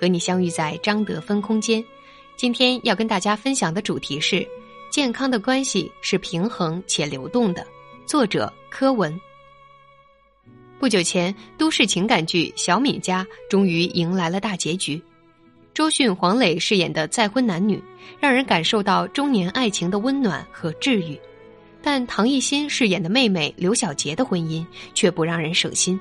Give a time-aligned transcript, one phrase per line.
[0.00, 1.84] 和你相遇在张德芬空间。
[2.34, 4.48] 今天要跟大家分享的主题是：
[4.90, 7.66] 健康的关系是平衡且流动的。
[8.06, 9.20] 作者柯文。
[10.78, 14.98] 不久前，都市情感剧《小敏家》终于迎来了大结局。
[15.74, 17.78] 周迅、黄磊饰演的再婚男女，
[18.18, 21.14] 让人感受到中年爱情的温暖和治愈；
[21.82, 24.64] 但唐艺昕饰演的妹妹刘小杰的婚姻
[24.94, 26.00] 却不让人省心。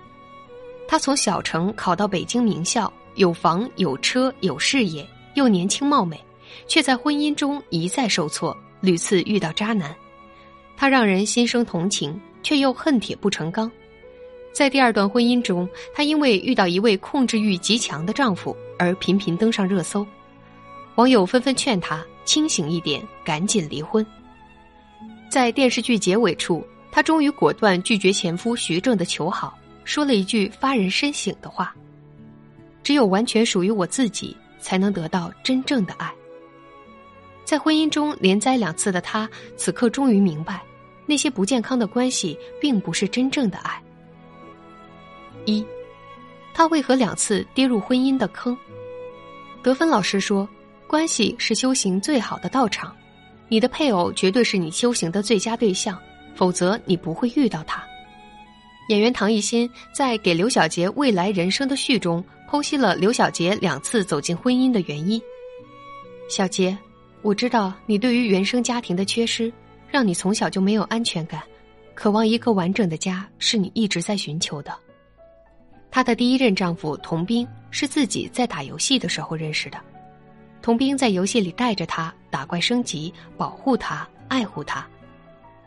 [0.88, 6.20] 她从小城考到北京名校，有房有车有事业，又年轻貌美，
[6.68, 9.96] 却在婚姻中一再受挫，屡次遇到渣男。
[10.78, 13.70] 他让人心生同情，却又恨铁不成钢。
[14.52, 20.06] 在第二段婚姻中，她因为遇到一位控制欲极强的丈夫而频频登上热搜，
[20.96, 24.06] 网友纷纷劝她清醒一点，赶紧离婚。
[25.30, 29.58] 在电视剧结尾处，她终于果断拒绝前夫徐正的求好。
[29.84, 31.76] 说了一句发人深省的话
[32.90, 36.12] ：“只有完全属于我自己，才能得到真正的爱。”
[37.46, 40.64] 在婚姻中连栽两次的他，此刻终于明白，
[41.06, 43.80] 那些不健康的关系并不是真正的爱。
[45.46, 45.64] 一，
[46.52, 48.58] 他为何两次跌入婚姻的坑？
[49.62, 50.50] 德芬老师说
[50.90, 52.98] ：“关系是修行最好的道场，
[53.50, 55.96] 你的配偶绝对是你修行的最佳对象，
[56.34, 57.84] 否则你不会遇到他。”
[58.90, 65.22] 演员唐艺昕在给刘小杰未来人生的序中剖析了刘小杰两次走进婚姻的原因。
[66.28, 66.76] 小杰，
[67.22, 69.54] 我知道你对于原生家庭的缺失，
[69.88, 71.44] 让你从小就没有安全感，
[71.94, 74.76] 渴望一个完整的家是你一直在寻求的。
[75.92, 79.78] 她的第一任丈夫童兵是自己在打游戏的时候认识的，
[80.60, 84.84] 童兵在游戏里带着她打怪升级，保护她，爱护她。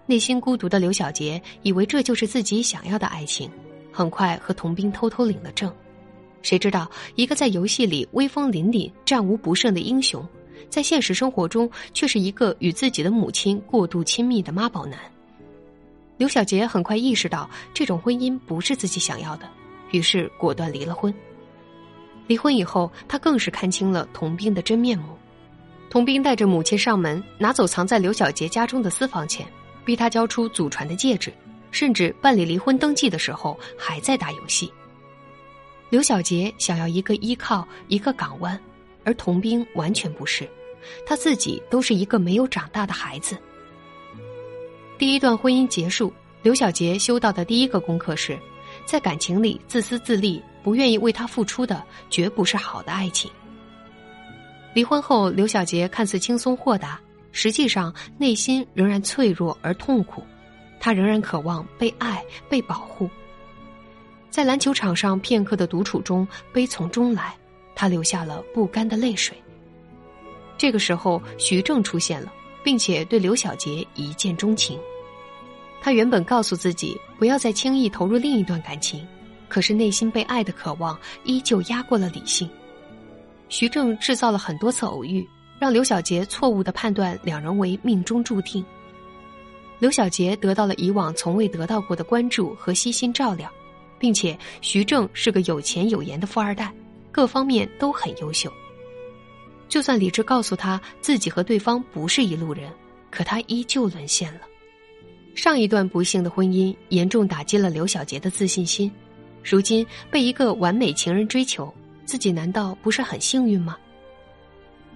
[0.05, 3.49] 内心孤独的刘小杰以为这就是自己想要的爱情，
[3.93, 5.73] 很快和童兵偷偷领了证。
[6.43, 10.27] 谁知道一个在游戏里威风凛凛、战无不胜的英雄，
[10.69, 14.99] 在现实生活中却是一个与自己的母亲过度亲密的妈宝男。
[16.19, 19.49] 刘小杰很快意识到这种婚姻不是自己想要的，
[19.91, 21.13] 于是果断离了婚。
[22.27, 25.17] 离婚以后，他更是看清了童兵的真面目。
[25.91, 29.47] 童兵带着母亲上门，拿走藏在刘小杰家中的私房钱。
[29.85, 31.33] 逼他交出祖传的戒指，
[31.73, 34.73] 甚至办理离婚登记的时候还在打游戏。
[35.93, 38.59] 刘小杰想要一个依靠，一个港湾，
[39.05, 40.49] 而童兵完全不是，
[41.05, 43.37] 他自己都是一个没有长大的孩子。
[44.97, 46.11] 第一段婚姻结束，
[46.41, 48.39] 刘小杰修到的第一个功课是，
[48.87, 53.31] 在感情里自私自利、不愿意为他付出的，绝不是好的爱情。
[54.73, 56.99] 离婚后，刘小杰看似轻松豁达。
[57.33, 60.23] 实际上，内心仍然脆弱而痛苦，
[60.81, 63.11] 他仍然渴望被爱、被保护。
[64.33, 67.37] 在篮球场上片刻的独处中，悲从中来，
[67.75, 69.37] 他流下了不甘的泪水。
[70.57, 72.33] 这个时候，徐正出现了，
[72.65, 74.81] 并且对刘小杰一见钟情。
[75.83, 79.07] 他原本告诉自己不要再轻易投入另一段感情，
[79.49, 82.49] 可是内心被爱的渴望依旧压过了理性。
[83.51, 85.29] 徐正制造了很多次偶遇。
[85.59, 88.65] 让刘小杰错误的判断两人为命中注定。
[89.79, 93.49] 刘小杰得到了以往从未得到过的关注和悉心照料，
[94.03, 96.75] 并且徐正是个有钱有颜的富二代，
[97.13, 98.53] 各方面都很优秀。
[99.69, 102.69] 就算理智告诉他自己和对方不是一路人，
[103.13, 104.41] 可他依旧沦陷了。
[105.37, 108.91] 上一段不幸的婚姻严重打击了刘小杰的自信心，
[109.41, 111.73] 如今被一个完美情人追求，
[112.05, 113.79] 自己难道不是很幸运吗？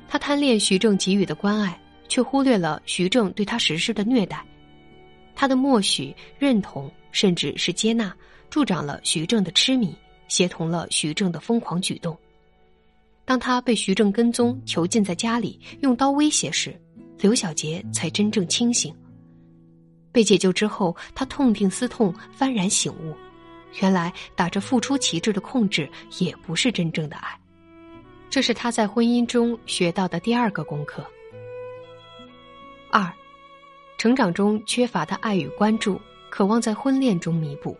[0.09, 4.45] 他贪恋徐正给予的关爱，却忽略了徐正对他实施的虐待。
[5.37, 8.13] 他的默许、认同，甚至是接纳，
[8.51, 9.95] 助长了徐正的痴迷，
[10.29, 12.17] 协同了徐正的疯狂举动。
[13.25, 16.79] 当他被徐正跟踪、囚禁在家里，用刀威胁时，
[17.19, 18.95] 刘小杰才真正清醒。
[20.13, 23.15] 被解救之后，他痛定思痛，幡然醒悟：
[23.81, 27.39] 原来打着付出旗帜的控制，也不是真正的爱。
[28.31, 31.05] 这是他在婚姻中学到的第二个功课。
[32.91, 33.13] 二，
[33.99, 36.01] 成长中缺乏的爱与关注，
[36.31, 37.77] 渴望在婚恋中弥补。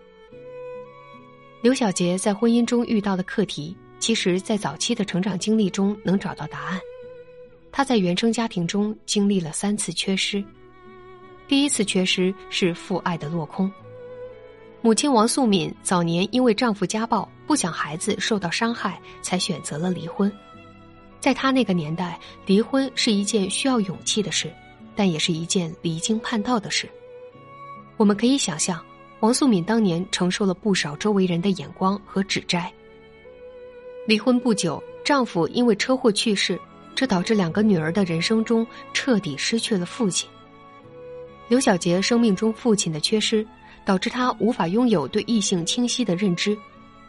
[1.63, 6.81] 刘小杰在婚姻中遇到的课题，其实，在早期的成长经历中能找到答案。
[7.73, 10.43] 他在原生家庭中经历了三次缺失。
[11.49, 13.71] 第一次缺失是父爱的落空。
[14.81, 20.31] 母亲王素敏早年因为丈夫家暴，不想孩子受到伤害，才选择了离婚。
[21.19, 24.53] 在她那个年代，离婚是一件需要勇气的事，
[24.95, 26.89] 但也是一件离经叛道的事。
[27.97, 28.81] 我们可以想象，
[29.27, 32.73] 王素敏当年承受了不少周围人的眼光和指摘。
[34.07, 36.57] 离婚不久，丈夫因为车祸去世，
[36.95, 40.31] 这导致两个女儿的人生中彻底失去了父亲。
[41.49, 43.45] 刘小杰生命中父亲的缺失，
[43.85, 46.57] 导致她无法拥有对异性清晰的认知，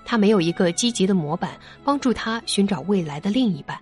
[0.04, 3.78] 她没有一个积极的模板帮助她寻找未来的另一半，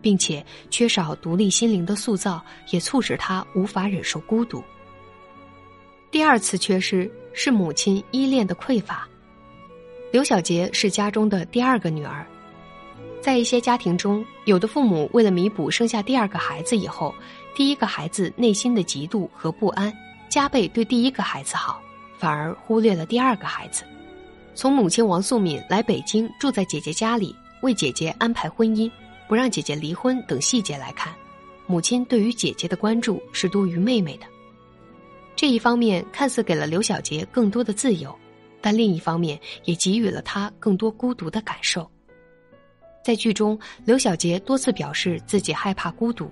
[0.00, 4.64] 并且缺少独立心灵的塑造，也促使她无法忍受孤独。
[6.10, 9.06] 第二次缺失是母亲依恋的匮乏。
[10.10, 12.26] 刘小杰是家中的第二个女儿，
[13.20, 17.14] 在一些家庭中，有的父母为了弥补生下第二个孩子以后，
[17.54, 19.92] 第一个孩子内心的嫉妒和不安，
[20.30, 21.78] 加倍对第一个孩子好，
[22.16, 23.84] 反而忽略了第二个孩子。
[24.54, 28.90] 从母亲王素敏来北京住在姐姐家里，为姐姐安排婚姻，
[29.28, 31.14] 不让姐姐离婚等细节来看，
[31.66, 34.26] 母亲对于姐姐的关注是多于妹妹的。
[35.38, 38.12] 这一方面看似给了刘小杰更多的自由，
[38.60, 41.88] 但另一方面也给予了他更多孤独的感受。
[43.04, 46.28] 在剧中，刘小杰多次表示自己害怕孤独，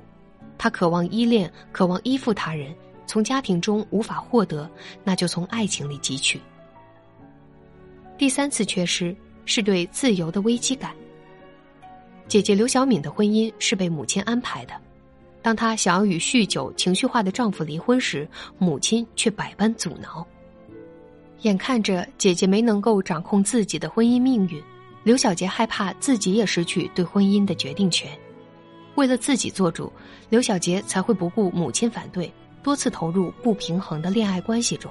[0.59, 2.75] 他渴望依恋，渴望依附他人，
[3.07, 4.69] 从家庭中无法获得，
[5.05, 6.41] 那就从爱情里汲取。
[8.19, 9.15] 第三次缺失
[9.45, 10.93] 是对自由的危机感。
[12.27, 14.75] 姐姐刘小敏的婚姻是被母亲安排的。
[15.47, 18.29] 当她想要与酗酒、情绪化的丈夫离婚时，
[18.59, 20.27] 母亲却百般阻挠。
[21.43, 24.61] 眼看着姐姐没能够掌控自己的婚姻命运，
[25.05, 28.11] 刘小杰害怕自己也失去对婚姻的决定权。
[28.97, 29.93] 为了自己做主，
[30.29, 32.29] 刘小杰才会不顾母亲反对，
[32.61, 34.91] 多次投入不平衡的恋爱关系中。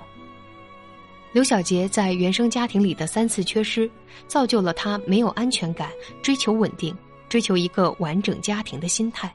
[1.33, 3.91] 刘小杰在原生家庭里的三次缺失，
[4.25, 5.89] 造就了他没有安全感、
[6.21, 6.97] 追求稳定、
[7.27, 9.29] 追求一个完整家庭的心态。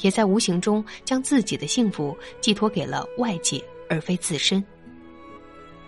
[0.00, 4.64] 也在无形中将自己的幸福寄托给了外界，而非自身。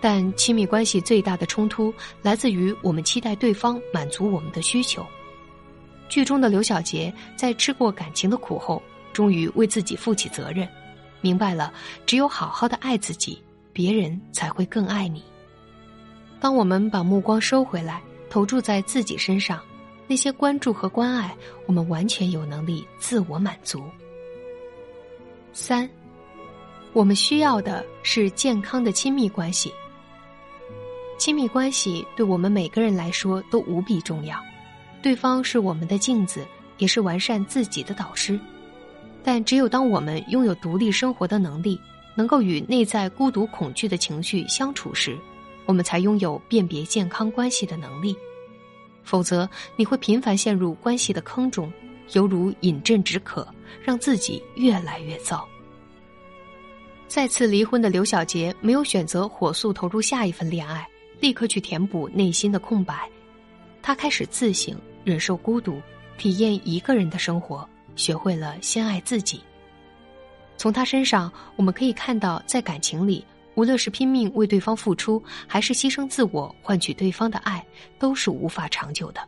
[0.00, 1.92] 但亲密关系最大的冲突
[2.22, 5.04] 来自于我们期待对方满足我们的需求。
[6.08, 10.66] 剧中的刘小杰在吃过感情的苦后，终于为自己负起责任，
[11.20, 11.72] 明白了
[12.06, 13.40] 只有好好的爱自己，
[13.72, 15.22] 别人才会更爱你。
[16.40, 19.60] 当我们把目光收回来，投注在自己身上。
[20.10, 21.32] 那些关注和关爱，
[21.66, 23.80] 我们完全有能力自我满足。
[25.52, 25.88] 三，
[26.92, 29.72] 我们需要的是健康的亲密关系。
[31.16, 34.36] 亲密关系对我们每个人来说都无比重要，
[35.00, 36.44] 对方是我们的镜子，
[36.78, 38.36] 也是完善自己的导师。
[39.22, 41.80] 但只有当我们拥有独立生活的能力，
[42.16, 45.16] 能够与内在孤独、恐惧的情绪相处时，
[45.66, 48.16] 我们才拥有辨别健康关系的能力。
[49.02, 51.72] 否则，你会频繁陷入关系的坑中，
[52.12, 53.46] 犹如饮鸩止渴，
[53.82, 55.46] 让自己越来越糟。
[57.08, 60.86] 再次离婚的刘小杰没有选择火速投入下一份恋爱，
[61.18, 63.08] 立刻去填补内心的空白。
[63.82, 65.80] 他开始自省，忍受孤独，
[66.18, 69.40] 体验一个人的生活，学会了先爱自己。
[70.56, 73.24] 从他身上，我们可以看到，在感情里。
[73.54, 77.64] 无论是拼命为对方付出，还是牺牲自我换取对方的爱，
[77.98, 79.20] 都是无法长久的。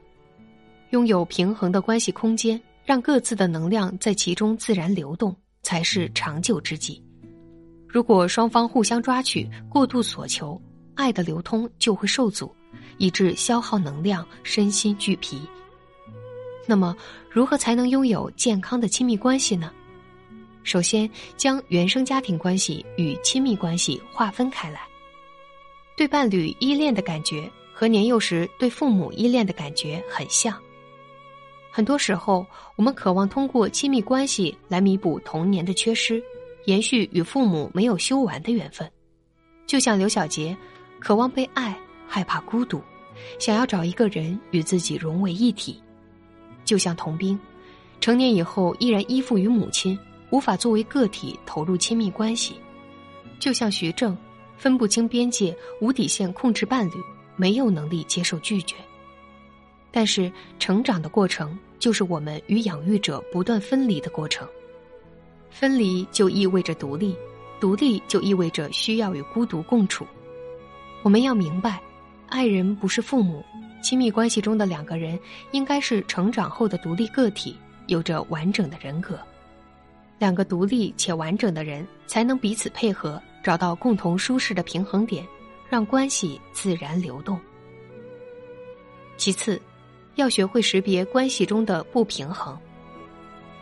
[0.90, 7.02] 拥有平衡的关系空间，让各自的能量在其中自然流动，才是长久之计。
[7.88, 10.60] 如果双方互相抓取、过度索求，
[10.94, 12.54] 爱的流通就会受阻，
[12.98, 15.40] 以致消耗能量、身心俱疲。
[16.66, 16.96] 那么，
[17.28, 19.72] 如何才能拥有健康的亲密关系呢？
[20.62, 24.80] 首先，将原生家庭关系与亲密关系划分开来。
[25.96, 30.56] 对伴侣依恋的感觉和年幼时对父母依恋的感觉很像。
[31.70, 36.22] 很多时候，我们渴望通过亲密关系来弥补童年的缺失，
[36.66, 38.90] 延续与父母没有修完的缘分。
[39.66, 40.56] 就像刘小杰，
[41.00, 41.76] 渴望被爱，
[42.06, 42.80] 害怕孤独，
[43.38, 45.82] 想要找一个人与自己融为一体。
[46.64, 47.38] 就像童兵，
[48.00, 49.98] 成年以后依然依附于母亲。
[50.32, 52.56] 无法作为个体投入亲密关系，
[53.38, 54.16] 就像徐正，
[54.56, 56.94] 分不清边界，无底线控制伴侣，
[57.36, 58.74] 没有能力接受拒绝。
[59.90, 64.48] 但是成长的过程，就是我们与养育者不断分离的过程。
[65.50, 67.14] 分离就意味着独立，
[67.60, 70.06] 独立就意味着需要与孤独共处。
[71.02, 71.78] 我们要明白，
[72.30, 73.44] 爱人不是父母，
[73.82, 75.20] 亲密关系中的两个人
[75.50, 77.54] 应该是成长后的独立个体，
[77.86, 79.20] 有着完整的人格。
[80.22, 85.26] 两个独立且完整的人才能彼此配合，找到共同舒适的平衡点，
[85.68, 87.36] 让关系自然流动。
[89.16, 89.60] 其次，
[90.14, 92.56] 要学会识别关系中的不平衡。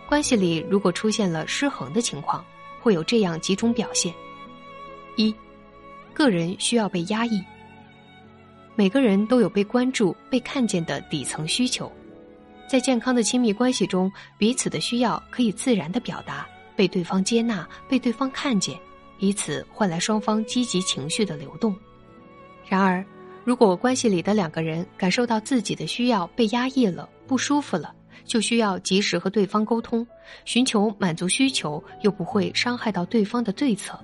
[0.07, 2.45] 关系里如果出现了失衡的情况，
[2.83, 4.13] 会有这样几种表现：
[5.17, 5.35] 一，
[6.13, 7.43] 个人需要被压抑。
[8.75, 11.91] 每个人都有被关注、被看见的底层需求，
[12.69, 16.47] 在健康的亲密关系中，彼此的需要可以自然的表达，
[16.81, 18.81] 被对方接纳、被对方看见，
[19.19, 21.77] 以此换来双方积极情绪的流动。
[22.67, 23.05] 然而，
[23.45, 27.95] 如果关系里的两个人感受到自己的需要被压抑了、不舒服了，
[28.25, 30.07] 就需要及时和对方沟通，
[30.47, 34.01] 寻求满足需求又不会伤害到对方的对策。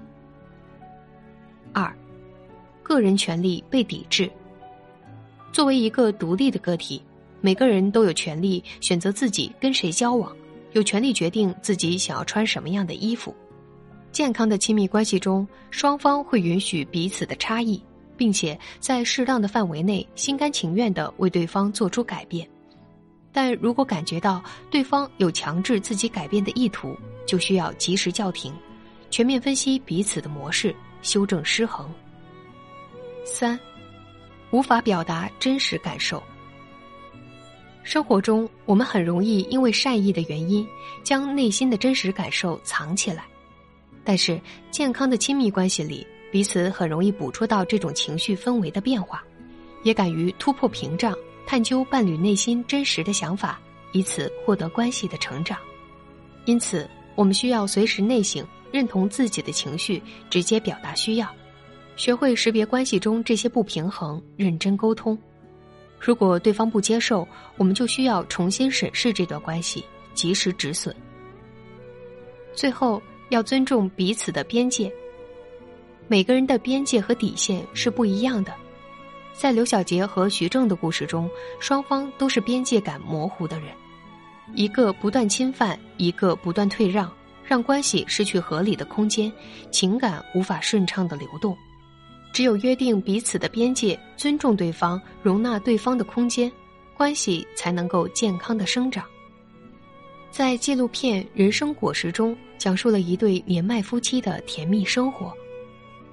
[1.73, 1.91] 二，
[2.83, 4.31] 个人权利被抵制。
[5.51, 7.03] 作为一个独立的个体，
[7.41, 10.37] 每个人都有权利选择自己跟谁交往，
[10.77, 13.35] 有权利决定自己想要穿什么样的衣服。
[14.13, 17.83] 健康的亲密关系中，双方会允许彼此的差异，
[18.15, 22.47] 并且在适当的范围内心甘情愿的为对方做出改变。
[23.33, 26.95] 但如果感觉到对方有强制自己改变的意图，
[27.27, 28.53] 就需要及时叫停，
[29.11, 31.91] 全面分析彼此的模式，修正失衡。
[33.25, 33.59] 三。
[34.51, 36.23] 无法表达真实感受。
[37.87, 40.67] 生活中，我们很容易因为善意的原因，
[41.05, 43.25] 将内心的真实感受藏起来。
[44.03, 44.41] 但是，
[44.73, 49.23] 健康的亲密关系里，彼此很容易捕捉到这种情绪氛围的变化，
[49.85, 51.15] 也敢于突破屏障，
[51.47, 53.61] 探究伴侣内心真实的想法，
[53.93, 55.57] 以此获得关系的成长。
[56.45, 61.29] 因此，我们需要随时内省，认同自己的情绪，直接表达需要。
[61.95, 65.17] 学会识别关系中这些不平衡，认真沟通。
[65.99, 67.27] 如果对方不接受，
[67.57, 69.85] 我们就需要重新审视这段关系，
[70.15, 70.95] 及时止损。
[72.55, 74.93] 最后，要尊重彼此的边界。
[76.09, 78.55] 每个人的边界和底线是不一样的。
[79.33, 81.29] 在刘小杰和徐正的故事中，
[81.61, 83.69] 双方都是边界感模糊的人，
[84.55, 87.13] 一个不断侵犯，一个不断退让，
[87.45, 89.31] 让关系失去合理的空间，
[89.71, 91.57] 情感无法顺畅的流动。
[92.37, 96.53] 只有约定彼此的边界，尊重对方，容纳对方的空间，
[96.95, 99.07] 关系才能够健康的生长。
[100.31, 105.33] 在纪录片《人生果实》中，讲述了一对年迈夫妻的甜蜜生活。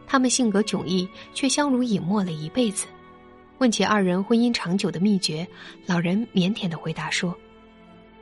[0.07, 2.87] 他们性格迥异，却相濡以沫了一辈子。
[3.57, 5.45] 问起二人婚姻长久的秘诀，
[5.85, 7.35] 老人腼腆的回答说：“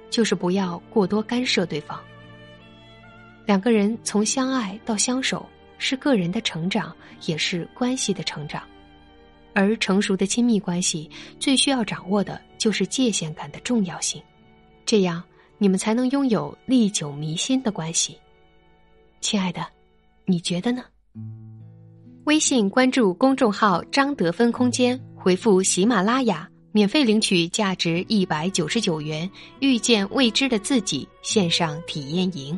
[0.09, 2.01] 就是不要过多干涉对方。”
[3.45, 5.45] 两个人从相爱到相守。
[5.81, 6.95] 是个人的成长，
[7.25, 8.61] 也是关系的成长，
[9.53, 11.09] 而成熟的亲密关系
[11.39, 14.21] 最需要掌握的就是界限感的重要性，
[14.85, 15.23] 这样
[15.57, 18.15] 你们才能拥有历久弥新的关系。
[19.21, 19.65] 亲爱的，
[20.25, 20.83] 你觉得呢？
[22.25, 29.27] 微信关注公众号“张德芬空间”，回复“喜马拉雅”，免费领取价值一百九十九元
[29.59, 32.57] 《遇见未知的自己》线上体验营。